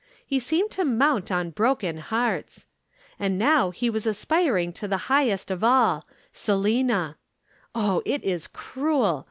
He 0.25 0.39
seemed 0.39 0.71
to 0.71 0.83
mount 0.83 1.31
on 1.31 1.51
broken 1.51 1.97
hearts. 1.97 2.65
And 3.19 3.37
now 3.37 3.69
he 3.69 3.87
was 3.87 4.07
aspiring 4.07 4.73
to 4.73 4.87
the 4.87 4.97
highest 5.13 5.51
of 5.51 5.63
all 5.63 6.07
Selina. 6.33 7.17
Oh 7.75 8.01
it 8.03 8.23
is 8.23 8.47
cruel! 8.47 9.19